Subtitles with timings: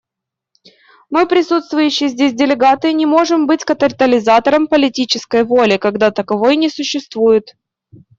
[1.11, 7.55] Мы, присутствующие здесь делегаты, не можем быть катализатором политической воли, когда таковой не существует.